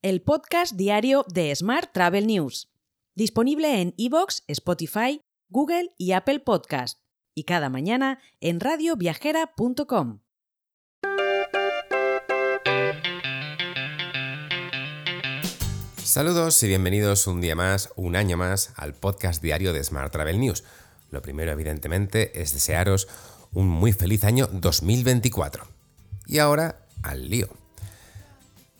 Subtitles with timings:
[0.00, 2.70] el podcast diario de Smart Travel News,
[3.16, 7.00] disponible en iVoox, Spotify, Google y Apple Podcast,
[7.34, 10.20] y cada mañana en radioviajera.com.
[15.96, 20.38] Saludos y bienvenidos un día más, un año más, al podcast diario de Smart Travel
[20.38, 20.62] News.
[21.10, 23.08] Lo primero, evidentemente, es desearos
[23.52, 25.66] un muy feliz año 2024.
[26.26, 27.48] Y ahora, al lío.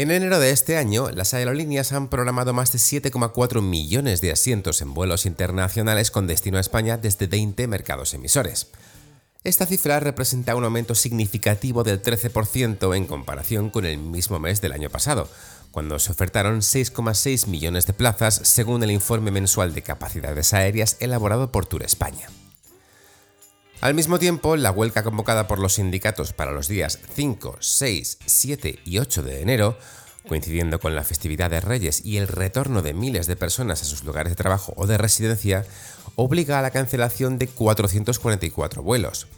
[0.00, 4.80] En enero de este año, las aerolíneas han programado más de 7,4 millones de asientos
[4.80, 8.68] en vuelos internacionales con destino a España desde 20 mercados emisores.
[9.44, 14.72] Esta cifra representa un aumento significativo del 13% en comparación con el mismo mes del
[14.72, 15.28] año pasado,
[15.70, 21.52] cuando se ofertaron 6,6 millones de plazas según el informe mensual de capacidades aéreas elaborado
[21.52, 22.26] por Tour España.
[23.80, 28.78] Al mismo tiempo, la huelga convocada por los sindicatos para los días 5, 6, 7
[28.84, 29.78] y 8 de enero,
[30.28, 34.04] coincidiendo con la festividad de Reyes y el retorno de miles de personas a sus
[34.04, 35.64] lugares de trabajo o de residencia,
[36.14, 39.28] obliga a la cancelación de 444 vuelos.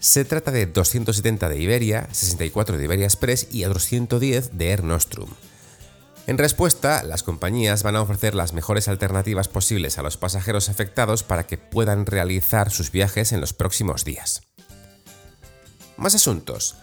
[0.00, 4.82] Se trata de 270 de Iberia, 64 de Iberia Express y otros 110 de Air
[4.82, 5.28] Nostrum.
[6.28, 11.24] En respuesta, las compañías van a ofrecer las mejores alternativas posibles a los pasajeros afectados
[11.24, 14.42] para que puedan realizar sus viajes en los próximos días.
[15.96, 16.76] Más asuntos.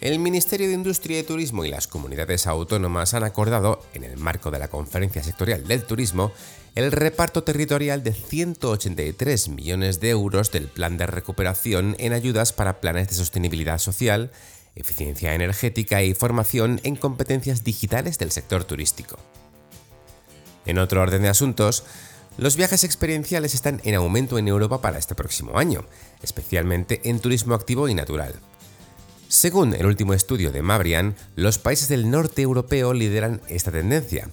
[0.00, 4.50] El Ministerio de Industria y Turismo y las comunidades autónomas han acordado, en el marco
[4.50, 6.32] de la Conferencia Sectorial del Turismo,
[6.74, 12.80] el reparto territorial de 183 millones de euros del Plan de Recuperación en ayudas para
[12.80, 14.30] planes de sostenibilidad social,
[14.76, 19.18] eficiencia energética y formación en competencias digitales del sector turístico.
[20.66, 21.84] En otro orden de asuntos,
[22.38, 25.86] los viajes experienciales están en aumento en Europa para este próximo año,
[26.22, 28.34] especialmente en turismo activo y natural.
[29.28, 34.28] Según el último estudio de Mabrian, los países del norte europeo lideran esta tendencia.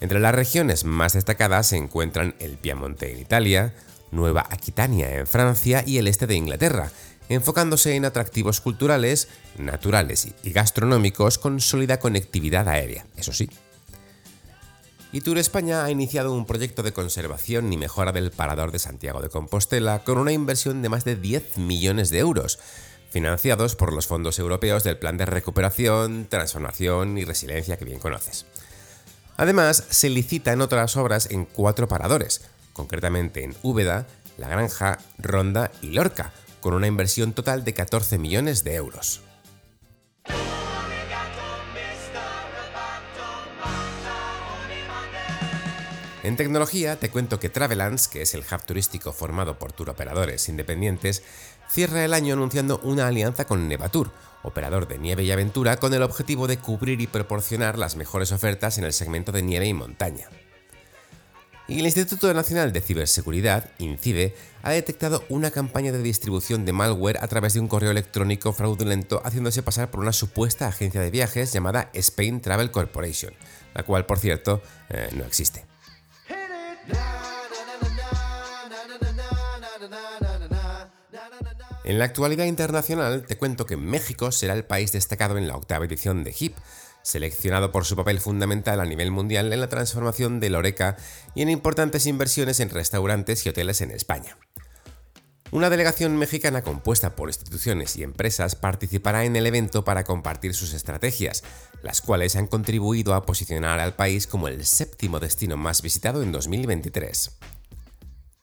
[0.00, 3.74] Entre las regiones más destacadas se encuentran el Piamonte en Italia,
[4.12, 6.90] Nueva Aquitania en Francia y el este de Inglaterra,
[7.28, 9.28] enfocándose en atractivos culturales,
[9.58, 13.48] naturales y gastronómicos con sólida conectividad aérea, eso sí.
[15.12, 19.22] Y Tour España ha iniciado un proyecto de conservación y mejora del parador de Santiago
[19.22, 22.58] de Compostela con una inversión de más de 10 millones de euros,
[23.10, 28.46] financiados por los fondos europeos del Plan de Recuperación, Transformación y Resiliencia que bien conoces.
[29.36, 34.06] Además, se licitan otras obras en cuatro paradores, concretamente en Úbeda,
[34.38, 36.32] La Granja, Ronda y Lorca,
[36.66, 39.22] con una inversión total de 14 millones de euros.
[46.24, 51.22] En tecnología te cuento que Travelance, que es el hub turístico formado por operadores independientes,
[51.70, 54.10] cierra el año anunciando una alianza con Nevatur,
[54.42, 58.76] operador de nieve y aventura, con el objetivo de cubrir y proporcionar las mejores ofertas
[58.76, 60.28] en el segmento de nieve y montaña.
[61.68, 67.18] Y el Instituto Nacional de Ciberseguridad, INCIBE, ha detectado una campaña de distribución de malware
[67.20, 71.52] a través de un correo electrónico fraudulento haciéndose pasar por una supuesta agencia de viajes
[71.52, 73.34] llamada Spain Travel Corporation,
[73.74, 75.64] la cual, por cierto, eh, no existe.
[81.84, 85.84] En la actualidad internacional te cuento que México será el país destacado en la octava
[85.84, 86.56] edición de HIP,
[87.06, 90.96] seleccionado por su papel fundamental a nivel mundial en la transformación de Loreca
[91.36, 94.36] y en importantes inversiones en restaurantes y hoteles en España.
[95.52, 100.74] Una delegación mexicana compuesta por instituciones y empresas participará en el evento para compartir sus
[100.74, 101.44] estrategias,
[101.80, 106.32] las cuales han contribuido a posicionar al país como el séptimo destino más visitado en
[106.32, 107.38] 2023.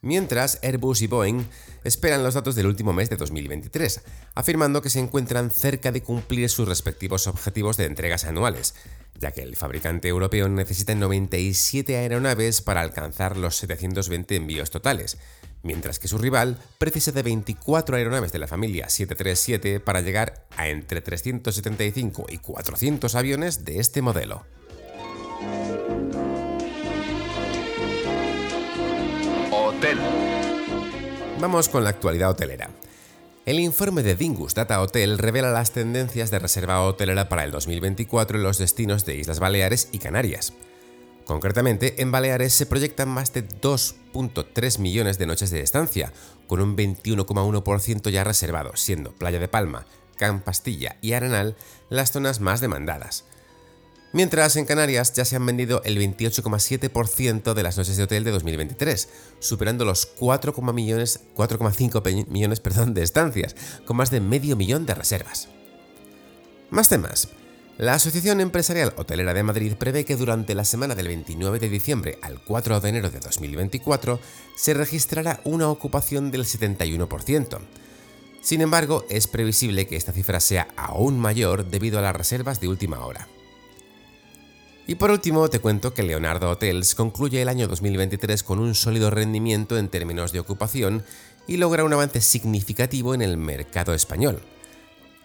[0.03, 1.45] Mientras, Airbus y Boeing
[1.85, 4.01] esperan los datos del último mes de 2023,
[4.35, 8.75] afirmando que se encuentran cerca de cumplir sus respectivos objetivos de entregas anuales,
[9.17, 15.17] ya que el fabricante europeo necesita 97 aeronaves para alcanzar los 720 envíos totales,
[15.61, 20.67] mientras que su rival precisa de 24 aeronaves de la familia 737 para llegar a
[20.67, 24.43] entre 375 y 400 aviones de este modelo.
[31.39, 32.69] Vamos con la actualidad hotelera.
[33.45, 38.37] El informe de Dingus Data Hotel revela las tendencias de reserva hotelera para el 2024
[38.37, 40.53] en los destinos de Islas Baleares y Canarias.
[41.25, 46.13] Concretamente, en Baleares se proyectan más de 2.3 millones de noches de estancia,
[46.47, 49.85] con un 21,1% ya reservado, siendo Playa de Palma,
[50.15, 51.55] Can Pastilla y Arenal
[51.89, 53.25] las zonas más demandadas.
[54.13, 58.29] Mientras en Canarias ya se han vendido el 28,7% de las noches de hotel de
[58.29, 61.19] 2023, superando los 4,5 millones,
[62.29, 62.61] millones
[62.93, 63.55] de estancias,
[63.85, 65.49] con más de medio millón de reservas.
[66.69, 67.29] Más temas.
[67.79, 72.19] La Asociación Empresarial Hotelera de Madrid prevé que durante la semana del 29 de diciembre
[72.21, 74.19] al 4 de enero de 2024
[74.55, 77.59] se registrará una ocupación del 71%.
[78.43, 82.67] Sin embargo, es previsible que esta cifra sea aún mayor debido a las reservas de
[82.67, 83.27] última hora.
[84.85, 89.09] Y por último, te cuento que Leonardo Hotels concluye el año 2023 con un sólido
[89.09, 91.03] rendimiento en términos de ocupación
[91.47, 94.41] y logra un avance significativo en el mercado español.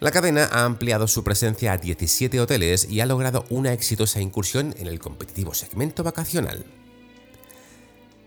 [0.01, 4.75] La cadena ha ampliado su presencia a 17 hoteles y ha logrado una exitosa incursión
[4.79, 6.65] en el competitivo segmento vacacional.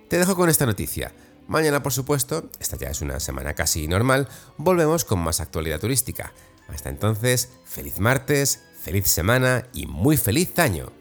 [0.10, 1.13] Te dejo con esta noticia.
[1.48, 4.27] Mañana, por supuesto, esta ya es una semana casi normal,
[4.57, 6.34] volvemos con más actualidad turística.
[6.68, 11.00] Hasta entonces, feliz martes, feliz semana y muy feliz año.